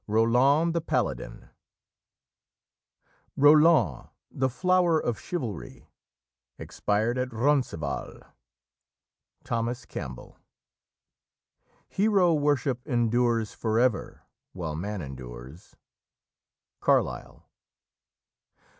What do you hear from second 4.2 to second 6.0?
the flower of chivalry,